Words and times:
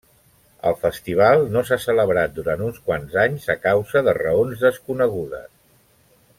El 0.69 0.77
festival 0.85 1.43
no 1.55 1.61
s'ha 1.67 1.77
celebrat 1.83 2.33
durant 2.39 2.65
uns 2.69 2.81
quants 2.89 3.15
anys 3.27 3.47
a 3.57 3.59
causa 3.67 4.05
de 4.09 4.19
raons 4.21 4.67
desconegudes. 4.67 5.49